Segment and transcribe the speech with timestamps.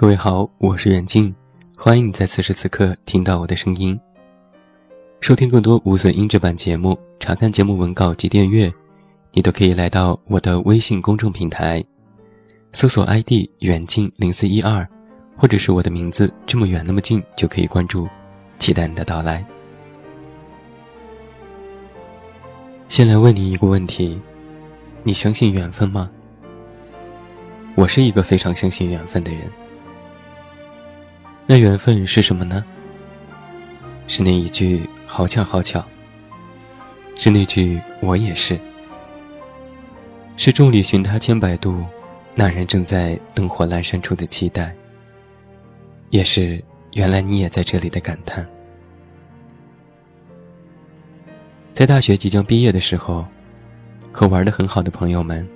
[0.00, 1.34] 各位好，我是远近，
[1.76, 3.98] 欢迎你在此时此刻听到我的声音。
[5.20, 8.72] 收听更多无损音质版节目，查看节目文稿及订阅，
[9.32, 11.84] 你都可以来到我的微信公众平台，
[12.72, 14.86] 搜索 ID 远近零四一二，
[15.36, 18.08] 或者是我的名字这么远那么近就可以关注，
[18.60, 19.44] 期待你的到来。
[22.88, 24.16] 先来问你一个问题：
[25.02, 26.08] 你相信缘分吗？
[27.74, 29.50] 我是一个非常相信缘分的人。
[31.50, 32.62] 那缘分是什么呢？
[34.06, 35.82] 是那一句“好巧好巧”，
[37.16, 38.60] 是那句“我也是”，
[40.36, 41.82] 是众里寻他千百度，
[42.34, 44.76] 那人正在灯火阑珊处的期待，
[46.10, 46.62] 也是
[46.92, 48.46] 原来你也在这里的感叹。
[51.72, 53.24] 在大学即将毕业的时候，
[54.12, 55.48] 和玩的很好的朋友们，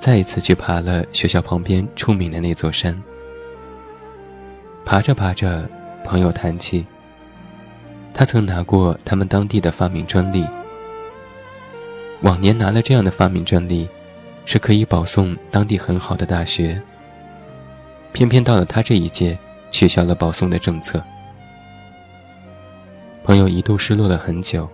[0.00, 3.00] 再一次去爬了学校旁边出名的那座山。
[4.86, 5.68] 爬着爬着，
[6.04, 6.86] 朋友谈起，
[8.14, 10.46] 他曾拿过他们当地的发明专利。
[12.22, 13.88] 往年拿了这样的发明专利，
[14.44, 16.80] 是可以保送当地很好的大学。
[18.12, 19.36] 偏偏到了他这一届，
[19.72, 21.02] 取消了保送的政策。
[23.24, 24.68] 朋友一度失落了很久，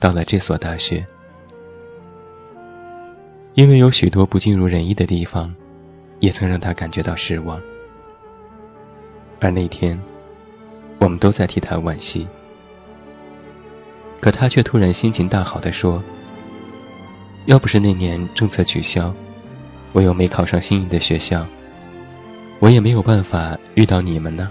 [0.00, 1.04] 到了这所大学，
[3.52, 5.54] 因为有许多不尽如人意的地方，
[6.18, 7.60] 也曾让他感觉到失望。
[9.40, 9.98] 而那天，
[10.98, 12.26] 我们都在替他惋惜，
[14.20, 16.02] 可他却突然心情大好的说
[17.46, 19.14] ：“要不是那年政策取消，
[19.92, 21.46] 我又没考上心仪的学校，
[22.58, 24.50] 我也没有办法遇到你们呢。”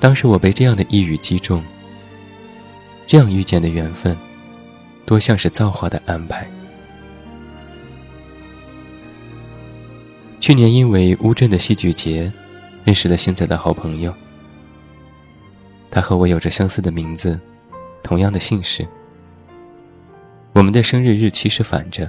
[0.00, 1.62] 当时我被这样的一语击中，
[3.06, 4.16] 这样遇见的缘分，
[5.04, 6.48] 多像是造化的安排。
[10.46, 12.32] 去年因为乌镇的戏剧节，
[12.84, 14.14] 认识了现在的好朋友。
[15.90, 17.36] 他和我有着相似的名字，
[18.00, 18.86] 同样的姓氏。
[20.52, 22.08] 我们的生日日期是反着。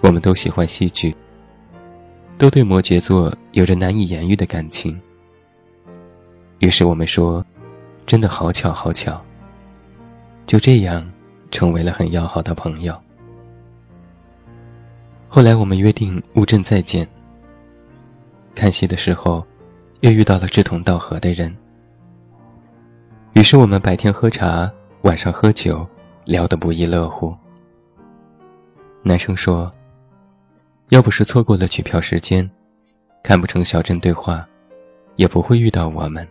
[0.00, 1.14] 我们都喜欢戏剧，
[2.38, 4.98] 都对摩羯座有着难以言喻的感情。
[6.60, 7.44] 于是我们说，
[8.06, 9.22] 真的好巧好巧。
[10.46, 11.06] 就这样，
[11.50, 12.98] 成为了很要好的朋友。
[15.32, 17.08] 后来我们约定乌镇再见。
[18.52, 19.46] 看戏的时候，
[20.00, 21.56] 又遇到了志同道合的人。
[23.34, 24.68] 于是我们白天喝茶，
[25.02, 25.86] 晚上喝酒，
[26.24, 27.32] 聊得不亦乐乎。
[29.04, 29.72] 男生说
[30.90, 32.50] ：“要不是错过了取票时间，
[33.22, 34.44] 看不成小镇对话，
[35.14, 36.26] 也不会遇到我们。”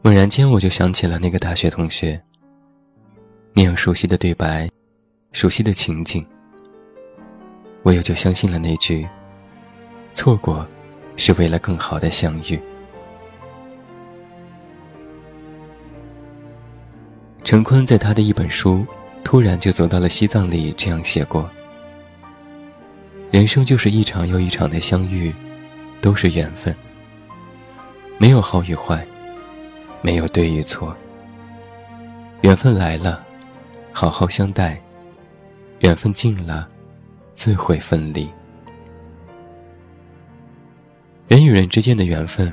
[0.00, 2.18] 猛然间，我就想起了那个大学同学，
[3.52, 4.66] 那样熟悉的对白，
[5.32, 6.26] 熟悉的情景。
[7.88, 9.08] 我也就相信了那句
[10.12, 10.68] ：“错过，
[11.16, 12.60] 是为了更好的相遇。”
[17.42, 18.80] 陈坤在他的一本书
[19.24, 21.50] 《突然就走到了西藏》里这样写过
[23.32, 25.34] ：“人生就是一场又一场的相遇，
[26.02, 26.76] 都是缘分。
[28.18, 29.02] 没有好与坏，
[30.02, 30.94] 没有对与错。
[32.42, 33.24] 缘分来了，
[33.92, 34.76] 好好相待；
[35.78, 36.68] 缘分尽了。”
[37.38, 38.28] 自会分离。
[41.28, 42.52] 人与人之间的缘分，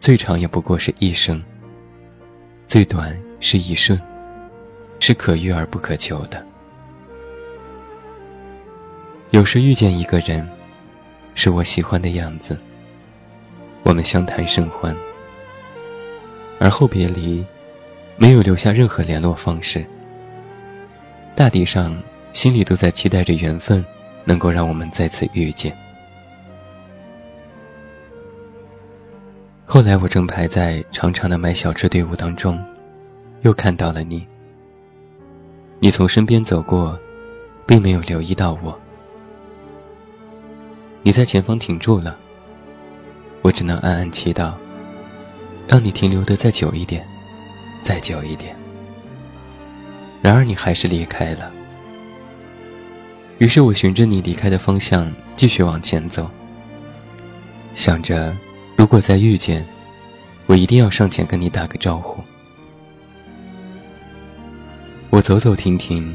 [0.00, 1.42] 最长也不过是一生，
[2.64, 4.00] 最短是一瞬，
[5.00, 6.42] 是可遇而不可求的。
[9.32, 10.48] 有时遇见一个人，
[11.34, 12.58] 是我喜欢的样子，
[13.82, 14.96] 我们相谈甚欢，
[16.58, 17.44] 而后别离，
[18.16, 19.84] 没有留下任何联络方式。
[21.36, 22.02] 大抵上。
[22.32, 23.84] 心里都在期待着缘分，
[24.24, 25.76] 能够让我们再次遇见。
[29.66, 32.58] 后来我正排在长长的买小吃队伍当中，
[33.42, 34.26] 又看到了你。
[35.78, 36.98] 你从身边走过，
[37.66, 38.78] 并没有留意到我。
[41.02, 42.16] 你在前方停住了，
[43.42, 44.52] 我只能暗暗祈祷，
[45.66, 47.06] 让你停留的再久一点，
[47.82, 48.54] 再久一点。
[50.20, 51.50] 然而你还是离开了。
[53.40, 56.30] 于是我循着你离开的方向继续往前走，
[57.74, 58.36] 想着，
[58.76, 59.66] 如果再遇见，
[60.44, 62.22] 我一定要上前跟你打个招呼。
[65.08, 66.14] 我走走停停，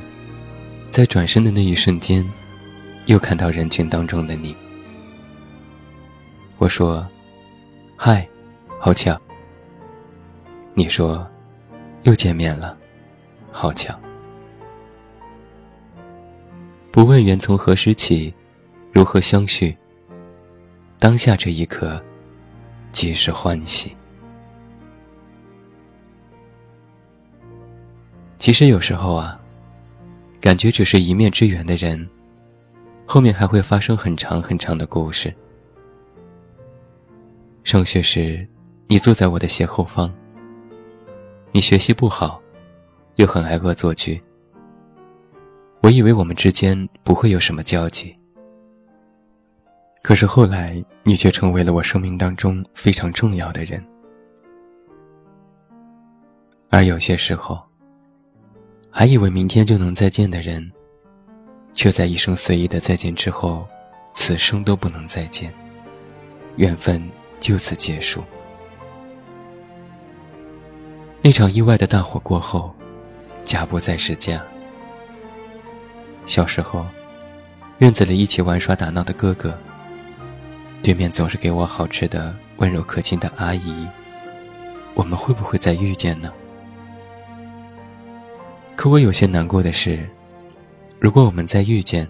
[0.91, 2.23] 在转身的那一瞬间，
[3.07, 4.55] 又看到人群当中的你。
[6.59, 7.05] 我说
[7.97, 8.27] ：“嗨，
[8.79, 9.19] 好巧。”
[10.75, 11.27] 你说
[12.03, 12.77] ：“又见面了，
[13.51, 13.99] 好巧。”
[16.95, 18.33] 不问缘从何时起，
[18.93, 19.75] 如何相续，
[20.97, 22.01] 当下这一刻，
[22.93, 23.93] 皆是欢喜。
[28.39, 29.37] 其实有时候啊，
[30.39, 32.09] 感觉只是一面之缘的人，
[33.05, 35.35] 后面还会发生很长很长的故事。
[37.65, 38.47] 上学时，
[38.87, 40.09] 你坐在我的斜后方。
[41.51, 42.41] 你学习不好，
[43.17, 44.23] 又很爱恶作剧。
[45.85, 48.15] 我以为我们之间不会有什么交集。
[50.01, 53.85] 可是后来，你却成为了我生命当中非常重要的人。
[56.71, 57.61] 而有些时候，
[58.89, 60.71] 还以为明天就能再见的人，
[61.75, 63.63] 却在一声随意的再见之后，
[64.15, 65.53] 此生都不能再见，
[66.55, 66.99] 缘分
[67.39, 68.23] 就此结束。
[71.21, 72.75] 那场意外的大火过后，
[73.45, 74.43] 家不再是家。
[76.25, 76.85] 小时候，
[77.77, 79.57] 院子里一起玩耍打闹的哥哥。
[80.81, 83.87] 对面总是给我好吃的、温柔可亲的阿姨，
[84.93, 86.31] 我们会不会再遇见呢？
[88.75, 90.07] 可我有些难过的是，
[90.99, 92.07] 如果我们再遇见，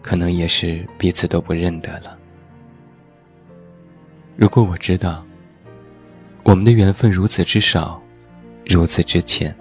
[0.00, 2.16] 可能也是彼此都不认得了。
[4.36, 5.24] 如果我知道，
[6.44, 8.00] 我们的缘分如此之少，
[8.64, 9.54] 如此之浅，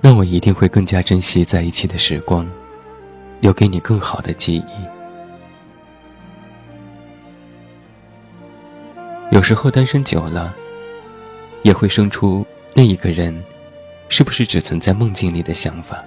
[0.00, 2.48] 那我一定会更加珍惜在一起的时光，
[3.40, 4.72] 留给你更好的记忆。
[9.30, 10.54] 有时候单身久了，
[11.62, 12.44] 也会生出
[12.74, 13.44] 那一个人，
[14.08, 16.02] 是不是只存在梦境里的想法？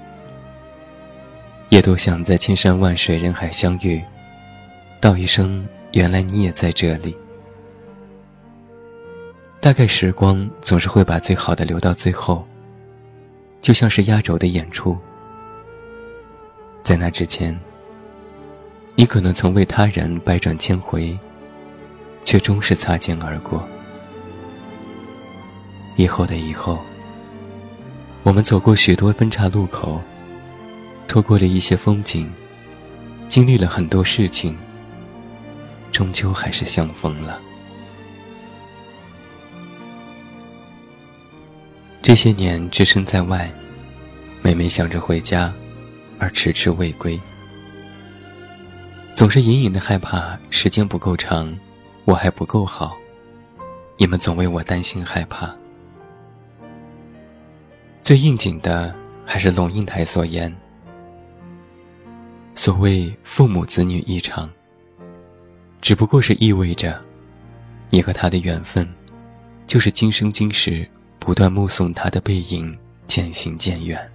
[1.69, 4.01] 也多想在千山万水人海相遇，
[4.99, 7.15] 道一声原来你也在这里。
[9.61, 12.45] 大概时光总是会把最好的留到最后，
[13.63, 14.95] 就像是压轴的演出，
[16.83, 17.59] 在那之前，
[18.95, 21.17] 你可能曾为他人百转千回。
[22.25, 23.67] 却终是擦肩而过。
[25.97, 26.79] 以后的以后，
[28.23, 30.01] 我们走过许多分岔路口，
[31.05, 32.31] 错过了一些风景，
[33.27, 34.57] 经历了很多事情，
[35.91, 37.41] 终究还是相逢了。
[42.03, 43.49] 这些年只身在外，
[44.41, 45.53] 每每想着回家，
[46.19, 47.17] 而迟迟未归，
[49.15, 51.57] 总是隐隐的害怕时间不够长。
[52.03, 52.97] 我还不够好，
[53.97, 55.55] 你们总为我担心害怕。
[58.01, 58.93] 最应景的
[59.25, 60.53] 还是龙应台所言
[62.53, 64.49] ：“所谓父母子女一场，
[65.79, 67.01] 只不过是意味着，
[67.89, 68.85] 你和他的缘分，
[69.65, 70.85] 就是今生今世
[71.23, 72.77] 不断目送他的背影
[73.07, 74.11] 渐行渐远。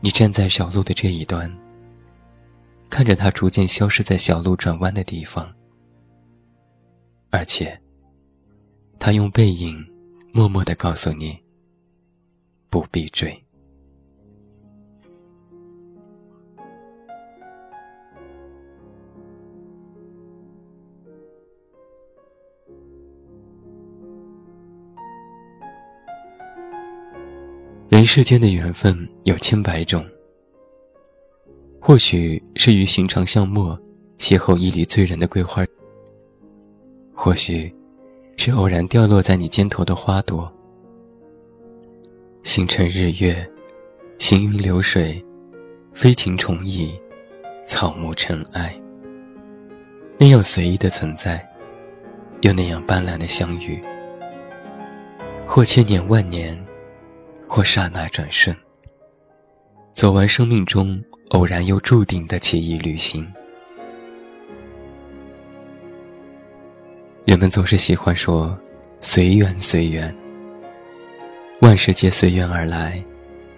[0.00, 1.54] 你站在小路的这一端，
[2.88, 5.54] 看着他逐渐消失在小路转弯的地方。”
[7.28, 7.78] 而且，
[8.98, 9.86] 他用背影，
[10.32, 11.38] 默默的告诉你：
[12.70, 13.43] 不必追。
[27.94, 30.04] 人世间的缘分有千百种，
[31.80, 33.80] 或许是于寻常巷陌
[34.18, 35.64] 邂逅一缕醉人的桂花。
[37.14, 37.72] 或许，
[38.36, 40.52] 是偶然掉落在你肩头的花朵。
[42.42, 43.48] 星辰日月，
[44.18, 45.24] 行云流水，
[45.92, 46.92] 飞禽虫蚁，
[47.64, 48.74] 草木尘埃。
[50.18, 51.48] 那样随意的存在，
[52.40, 53.80] 又那样斑斓的相遇。
[55.46, 56.60] 或千年万年，
[57.48, 58.54] 或刹那转瞬。
[59.92, 63.26] 走完生命中偶然又注定的奇异旅行。
[67.24, 68.58] 人们总是喜欢说
[69.00, 70.14] “随缘随缘”，
[71.62, 73.02] 万事皆随缘而来，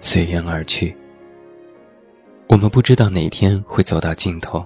[0.00, 0.94] 随缘而去。
[2.48, 4.64] 我们不知道哪天会走到尽头，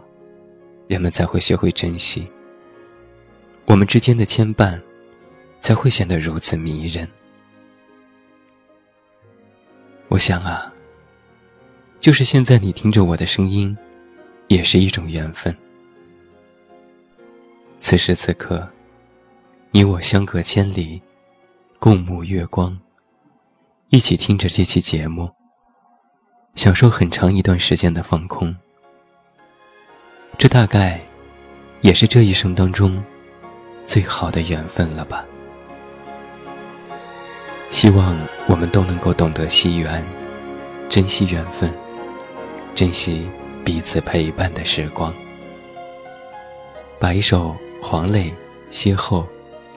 [0.86, 2.30] 人们才会学会珍惜。
[3.64, 4.78] 我们之间的牵绊，
[5.60, 7.08] 才会显得如此迷人。
[10.10, 10.70] 我想啊，
[12.00, 13.76] 就是现在你听着我的声音，
[14.48, 15.56] 也是一种缘分。
[17.78, 18.68] 此时此刻。
[19.72, 21.00] 你我相隔千里，
[21.78, 22.76] 共沐月光，
[23.90, 25.30] 一起听着这期节目，
[26.56, 28.52] 享受很长一段时间的放空。
[30.36, 31.00] 这大概
[31.82, 33.00] 也是这一生当中
[33.84, 35.24] 最好的缘分了吧？
[37.70, 40.04] 希望我们都能够懂得惜缘，
[40.88, 41.72] 珍惜缘分，
[42.74, 43.28] 珍惜
[43.64, 45.14] 彼此陪伴的时光。
[46.98, 48.32] 把一首黄磊
[48.74, 49.22] 《邂逅》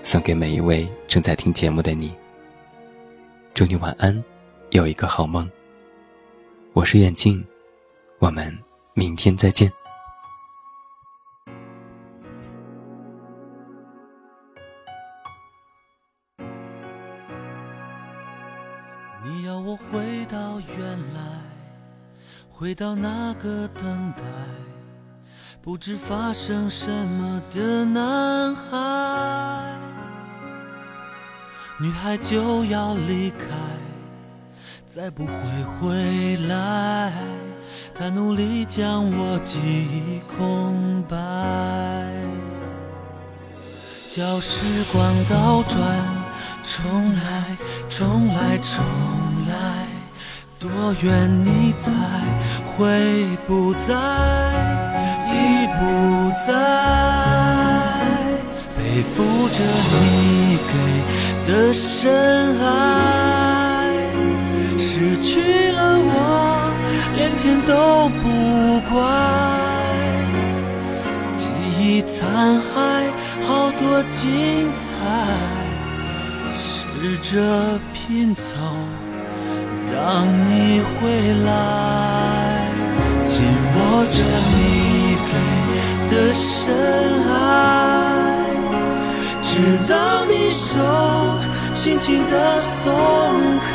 [0.02, 2.12] 送给每一位正在听节目的你。
[3.54, 4.22] 祝你晚安，
[4.72, 5.50] 有一个好梦。
[6.74, 7.46] 我是远近，
[8.18, 8.58] 我们
[8.96, 9.72] 明天再见。
[22.64, 24.24] 回到那个等待，
[25.62, 29.76] 不知发生什么的男孩。
[31.78, 33.48] 女孩就要离开，
[34.88, 35.34] 再不会
[35.78, 37.12] 回来。
[37.94, 41.18] 她努力将我记忆空白，
[44.10, 45.82] 叫时光倒转。
[46.64, 47.58] 重来，
[47.90, 49.23] 重来，重来，
[50.64, 51.92] 多远你才
[52.66, 53.94] 会不在，
[55.28, 56.54] 已不在，
[58.78, 59.60] 背负着
[59.92, 60.72] 你给
[61.52, 63.92] 的深爱，
[64.78, 66.72] 失去了我，
[67.18, 68.24] 连天都不
[68.90, 69.04] 怪，
[71.36, 73.12] 记忆残骸，
[73.46, 74.88] 好多精彩。
[76.58, 78.42] 试着拼凑，
[79.94, 80.92] 让你回
[81.46, 81.48] 来，
[83.24, 83.46] 紧
[83.76, 83.78] 握
[84.12, 84.18] 着
[84.50, 84.58] 你
[85.30, 85.32] 给
[86.10, 86.74] 的深
[87.32, 87.32] 爱，
[89.44, 89.48] 直
[89.88, 89.94] 到
[90.26, 90.68] 你手
[91.76, 92.92] 轻轻地松
[93.62, 93.72] 开。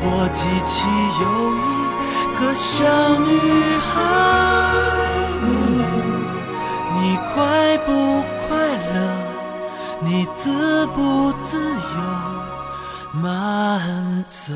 [0.00, 0.76] 我记起
[1.22, 1.24] 有
[1.56, 1.66] 一
[2.38, 2.68] 个小
[3.24, 3.32] 女
[3.88, 3.90] 孩，
[5.42, 5.48] 你
[6.94, 7.00] 你
[7.32, 7.34] 快
[7.86, 7.88] 不
[8.46, 8.46] 快
[8.94, 8.96] 乐？
[10.00, 10.06] 你
[10.36, 11.98] 自不自由
[13.12, 14.52] 慢走？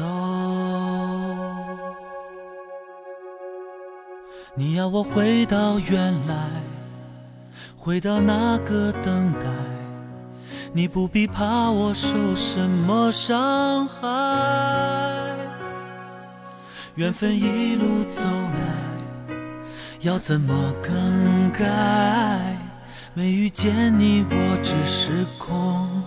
[4.55, 6.63] 你要我回到原来，
[7.79, 9.47] 回到那个等待。
[10.75, 14.03] 你不必怕我受什么伤害。
[16.95, 19.35] 缘分一路走来，
[20.01, 22.59] 要怎么更改？
[23.15, 26.03] 没遇见你，我只是空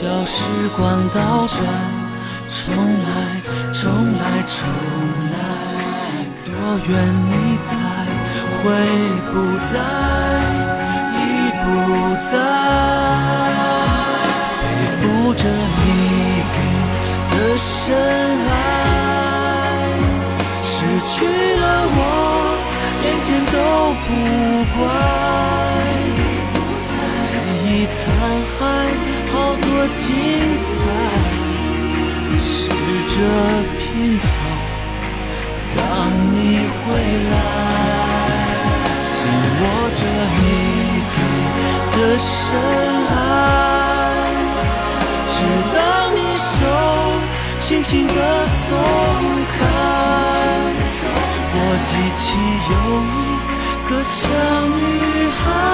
[0.00, 0.44] 叫时
[0.76, 1.58] 光倒转，
[2.46, 3.10] 重来，
[3.72, 4.56] 重来，重
[5.32, 5.36] 来，
[6.44, 6.52] 多
[6.86, 6.88] 远
[7.26, 7.70] 你才
[8.62, 8.62] 会
[9.32, 9.34] 不
[9.72, 9.74] 在，
[11.16, 11.18] 已
[11.64, 11.66] 不
[12.30, 12.32] 在，
[14.62, 14.64] 背
[15.00, 15.02] 负
[15.34, 15.82] 着你
[16.54, 16.56] 给
[17.34, 17.66] 的深
[18.46, 18.54] 爱，
[20.62, 20.70] 失
[21.08, 21.16] 去
[21.56, 22.00] 了我，
[23.02, 23.56] 连天都
[24.06, 24.08] 不
[24.78, 24.86] 管，
[30.08, 30.14] 精
[30.64, 30.72] 彩，
[32.42, 32.48] 试
[33.12, 33.16] 着
[33.78, 33.84] 拼
[34.18, 34.26] 凑，
[35.76, 35.80] 让
[36.32, 36.36] 你
[36.72, 36.80] 回
[37.30, 37.36] 来，
[39.12, 39.20] 紧
[39.60, 39.62] 握
[39.98, 40.02] 着
[40.38, 40.42] 你
[41.12, 41.16] 给
[41.92, 42.26] 的深
[43.10, 43.12] 爱，
[45.28, 45.36] 直
[45.74, 45.76] 到
[46.14, 46.48] 你手
[47.58, 48.12] 轻轻地
[48.46, 48.58] 松
[49.52, 49.56] 开。
[51.50, 52.24] 我记起
[52.70, 52.72] 有
[53.12, 53.20] 一
[53.90, 54.16] 个小
[54.78, 54.80] 女
[55.28, 55.67] 孩。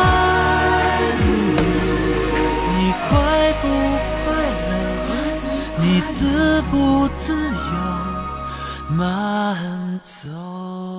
[7.05, 8.95] 不自由？
[8.97, 10.94] 慢走。